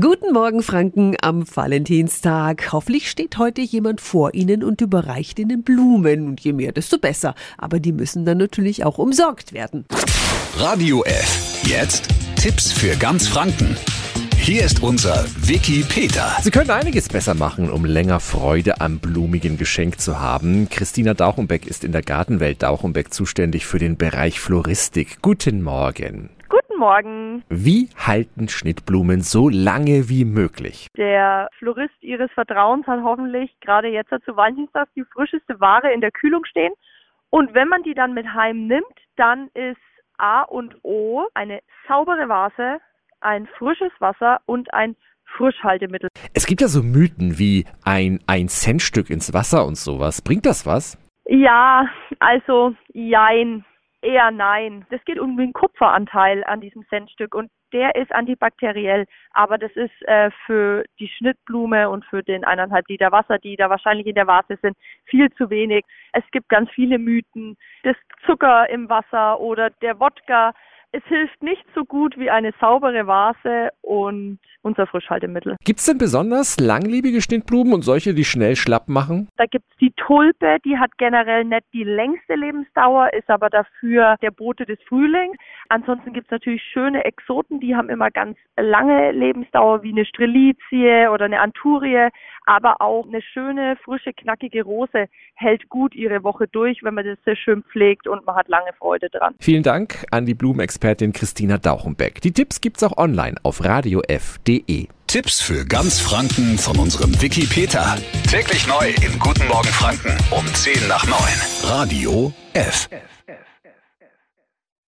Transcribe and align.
Guten 0.00 0.32
Morgen, 0.32 0.64
Franken, 0.64 1.14
am 1.22 1.44
Valentinstag. 1.54 2.72
Hoffentlich 2.72 3.08
steht 3.08 3.38
heute 3.38 3.60
jemand 3.60 4.00
vor 4.00 4.34
Ihnen 4.34 4.64
und 4.64 4.80
überreicht 4.80 5.38
Ihnen 5.38 5.62
Blumen. 5.62 6.26
Und 6.26 6.40
je 6.40 6.52
mehr, 6.52 6.72
desto 6.72 6.98
besser. 6.98 7.36
Aber 7.58 7.78
die 7.78 7.92
müssen 7.92 8.24
dann 8.24 8.38
natürlich 8.38 8.84
auch 8.84 8.98
umsorgt 8.98 9.52
werden. 9.52 9.84
Radio 10.56 11.04
F. 11.04 11.62
Jetzt 11.62 12.08
Tipps 12.34 12.72
für 12.72 12.96
ganz 12.96 13.28
Franken. 13.28 13.76
Hier 14.36 14.64
ist 14.64 14.82
unser 14.82 15.26
Wiki 15.42 15.84
Peter. 15.88 16.38
Sie 16.42 16.50
können 16.50 16.70
einiges 16.70 17.08
besser 17.08 17.34
machen, 17.34 17.70
um 17.70 17.84
länger 17.84 18.18
Freude 18.18 18.80
am 18.80 18.98
blumigen 18.98 19.58
Geschenk 19.58 20.00
zu 20.00 20.18
haben. 20.18 20.68
Christina 20.70 21.14
Dauchenbeck 21.14 21.68
ist 21.68 21.84
in 21.84 21.92
der 21.92 22.02
Gartenwelt 22.02 22.64
Dauchenbeck 22.64 23.14
zuständig 23.14 23.64
für 23.64 23.78
den 23.78 23.96
Bereich 23.96 24.40
Floristik. 24.40 25.22
Guten 25.22 25.62
Morgen. 25.62 26.30
Guten 26.74 26.80
Morgen. 26.80 27.44
Wie 27.48 27.88
halten 27.96 28.48
Schnittblumen 28.48 29.20
so 29.20 29.48
lange 29.48 30.08
wie 30.08 30.24
möglich? 30.24 30.88
Der 30.96 31.48
Florist 31.58 31.94
Ihres 32.00 32.30
Vertrauens 32.32 32.86
hat 32.86 33.00
hoffentlich 33.02 33.54
gerade 33.60 33.88
jetzt 33.88 34.10
zu 34.24 34.36
Valentinstag 34.36 34.88
die 34.96 35.04
frischeste 35.12 35.60
Ware 35.60 35.92
in 35.92 36.00
der 36.00 36.10
Kühlung 36.10 36.44
stehen. 36.44 36.72
Und 37.30 37.54
wenn 37.54 37.68
man 37.68 37.82
die 37.84 37.94
dann 37.94 38.12
mit 38.12 38.26
heim 38.26 38.66
nimmt, 38.66 38.84
dann 39.16 39.48
ist 39.54 39.78
A 40.18 40.42
und 40.42 40.74
O 40.82 41.24
eine 41.34 41.60
saubere 41.86 42.28
Vase, 42.28 42.80
ein 43.20 43.46
frisches 43.58 43.92
Wasser 44.00 44.40
und 44.46 44.72
ein 44.74 44.96
Frischhaltemittel. 45.36 46.08
Es 46.32 46.46
gibt 46.46 46.60
ja 46.60 46.68
so 46.68 46.82
Mythen 46.82 47.38
wie 47.38 47.66
ein 47.84 48.18
1-Cent-Stück 48.26 49.10
ins 49.10 49.32
Wasser 49.32 49.64
und 49.64 49.76
sowas. 49.76 50.22
Bringt 50.22 50.46
das 50.46 50.66
was? 50.66 50.98
Ja, 51.26 51.88
also 52.18 52.74
jein. 52.92 53.64
Eher 54.04 54.30
nein. 54.30 54.84
Das 54.90 55.02
geht 55.04 55.18
um 55.18 55.36
den 55.36 55.54
Kupferanteil 55.54 56.44
an 56.44 56.60
diesem 56.60 56.86
Centstück 56.88 57.34
und 57.34 57.50
der 57.72 57.94
ist 57.96 58.12
antibakteriell. 58.12 59.06
Aber 59.32 59.56
das 59.56 59.72
ist 59.72 59.94
äh, 60.06 60.30
für 60.44 60.84
die 61.00 61.08
Schnittblume 61.08 61.88
und 61.88 62.04
für 62.04 62.22
den 62.22 62.44
eineinhalb 62.44 62.86
Liter 62.88 63.12
Wasser, 63.12 63.38
die 63.38 63.56
da 63.56 63.70
wahrscheinlich 63.70 64.06
in 64.06 64.14
der 64.14 64.26
Vase 64.26 64.58
sind, 64.60 64.76
viel 65.06 65.32
zu 65.32 65.48
wenig. 65.48 65.84
Es 66.12 66.24
gibt 66.32 66.50
ganz 66.50 66.70
viele 66.70 66.98
Mythen. 66.98 67.56
Das 67.82 67.96
Zucker 68.26 68.68
im 68.68 68.90
Wasser 68.90 69.40
oder 69.40 69.70
der 69.70 69.98
Wodka 69.98 70.52
es 70.94 71.02
hilft 71.08 71.42
nicht 71.42 71.64
so 71.74 71.84
gut 71.84 72.16
wie 72.16 72.30
eine 72.30 72.52
saubere 72.60 73.08
Vase 73.08 73.70
und 73.82 74.38
unser 74.62 74.86
Frischhaltemittel. 74.86 75.56
Gibt 75.64 75.80
es 75.80 75.86
denn 75.86 75.98
besonders 75.98 76.60
langlebige 76.60 77.20
Schnittblumen 77.20 77.74
und 77.74 77.82
solche, 77.82 78.14
die 78.14 78.24
schnell 78.24 78.54
schlapp 78.54 78.88
machen? 78.88 79.28
Da 79.36 79.46
gibt 79.46 79.64
es 79.72 79.76
die 79.78 79.92
Tulpe, 80.06 80.58
die 80.64 80.78
hat 80.78 80.98
generell 80.98 81.44
nicht 81.44 81.64
die 81.72 81.84
längste 81.84 82.34
Lebensdauer, 82.34 83.12
ist 83.14 83.30
aber 83.30 83.48
dafür 83.48 84.16
der 84.20 84.30
Bote 84.30 84.66
des 84.66 84.78
Frühlings. 84.86 85.36
Ansonsten 85.68 86.12
gibt 86.12 86.26
es 86.26 86.30
natürlich 86.30 86.62
schöne 86.62 87.04
Exoten, 87.04 87.58
die 87.60 87.74
haben 87.74 87.88
immer 87.88 88.10
ganz 88.10 88.36
lange 88.56 89.12
Lebensdauer, 89.12 89.82
wie 89.82 89.92
eine 89.92 90.04
Strelizie 90.04 91.08
oder 91.10 91.24
eine 91.24 91.40
Anturie, 91.40 92.08
aber 92.44 92.80
auch 92.80 93.06
eine 93.06 93.22
schöne, 93.22 93.76
frische, 93.82 94.12
knackige 94.12 94.64
Rose 94.64 95.06
hält 95.34 95.68
gut 95.70 95.94
ihre 95.94 96.22
Woche 96.22 96.48
durch, 96.48 96.82
wenn 96.82 96.94
man 96.94 97.06
das 97.06 97.18
sehr 97.24 97.36
schön 97.36 97.62
pflegt 97.62 98.06
und 98.06 98.26
man 98.26 98.36
hat 98.36 98.48
lange 98.48 98.72
Freude 98.74 99.08
dran. 99.08 99.34
Vielen 99.40 99.62
Dank 99.62 100.04
an 100.10 100.26
die 100.26 100.34
Blumenexpertin 100.34 101.12
Christina 101.12 101.56
Dauchenbeck. 101.56 102.20
Die 102.20 102.32
Tipps 102.32 102.60
gibt's 102.60 102.82
auch 102.82 102.98
online 102.98 103.36
auf 103.42 103.64
radiof.de. 103.64 104.88
Tipps 105.14 105.40
für 105.40 105.64
ganz 105.64 106.00
Franken 106.00 106.58
von 106.58 106.76
unserem 106.76 107.22
Wiki 107.22 107.46
Peter. 107.46 107.96
Täglich 108.28 108.66
neu 108.66 108.92
in 109.00 109.16
Guten 109.20 109.46
Morgen 109.46 109.68
Franken 109.68 110.12
um 110.32 110.44
10 110.52 110.88
nach 110.88 111.06
9. 111.06 111.18
Radio 111.62 112.32
F. 112.52 112.88